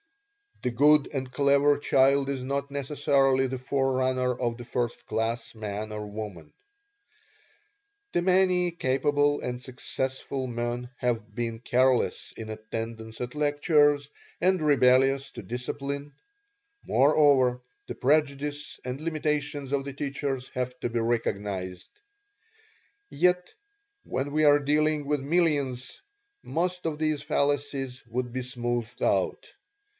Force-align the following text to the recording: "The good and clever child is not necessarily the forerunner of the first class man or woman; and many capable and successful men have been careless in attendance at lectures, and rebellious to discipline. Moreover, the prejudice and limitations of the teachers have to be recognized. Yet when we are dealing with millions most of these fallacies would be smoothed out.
"The 0.63 0.71
good 0.71 1.09
and 1.11 1.31
clever 1.31 1.77
child 1.77 2.29
is 2.29 2.43
not 2.43 2.69
necessarily 2.69 3.47
the 3.47 3.57
forerunner 3.57 4.33
of 4.33 4.57
the 4.57 4.65
first 4.65 5.05
class 5.05 5.55
man 5.55 5.91
or 5.91 6.05
woman; 6.07 6.53
and 8.13 8.25
many 8.25 8.69
capable 8.71 9.41
and 9.41 9.61
successful 9.61 10.45
men 10.45 10.89
have 10.97 11.33
been 11.35 11.59
careless 11.59 12.31
in 12.35 12.49
attendance 12.49 13.21
at 13.21 13.33
lectures, 13.33 14.09
and 14.39 14.61
rebellious 14.61 15.31
to 15.31 15.43
discipline. 15.43 16.13
Moreover, 16.85 17.61
the 17.87 17.95
prejudice 17.95 18.79
and 18.85 19.01
limitations 19.01 19.71
of 19.71 19.83
the 19.83 19.93
teachers 19.93 20.49
have 20.49 20.79
to 20.79 20.89
be 20.89 20.99
recognized. 20.99 21.89
Yet 23.09 23.53
when 24.03 24.31
we 24.31 24.43
are 24.45 24.59
dealing 24.59 25.05
with 25.05 25.21
millions 25.21 26.01
most 26.43 26.85
of 26.87 26.99
these 26.99 27.23
fallacies 27.23 28.03
would 28.07 28.31
be 28.31 28.41
smoothed 28.43 29.01
out. 29.01 29.51